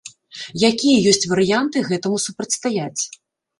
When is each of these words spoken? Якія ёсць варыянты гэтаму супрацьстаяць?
Якія 0.69 1.03
ёсць 1.11 1.29
варыянты 1.33 1.85
гэтаму 1.93 2.17
супрацьстаяць? 2.27 3.01